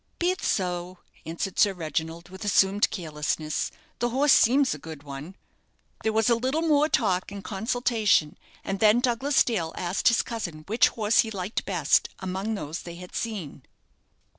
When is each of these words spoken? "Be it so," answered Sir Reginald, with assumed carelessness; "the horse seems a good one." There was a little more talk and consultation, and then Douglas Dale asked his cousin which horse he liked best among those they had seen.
"Be 0.17 0.31
it 0.31 0.41
so," 0.41 0.97
answered 1.27 1.59
Sir 1.59 1.73
Reginald, 1.73 2.29
with 2.29 2.43
assumed 2.43 2.89
carelessness; 2.89 3.69
"the 3.99 4.09
horse 4.09 4.33
seems 4.33 4.73
a 4.73 4.79
good 4.79 5.03
one." 5.03 5.35
There 6.01 6.11
was 6.11 6.27
a 6.27 6.33
little 6.33 6.63
more 6.63 6.89
talk 6.89 7.31
and 7.31 7.43
consultation, 7.43 8.35
and 8.63 8.79
then 8.79 8.99
Douglas 8.99 9.43
Dale 9.43 9.73
asked 9.77 10.07
his 10.07 10.23
cousin 10.23 10.63
which 10.65 10.87
horse 10.87 11.19
he 11.19 11.29
liked 11.29 11.65
best 11.65 12.09
among 12.17 12.55
those 12.55 12.81
they 12.81 12.95
had 12.95 13.13
seen. 13.13 13.61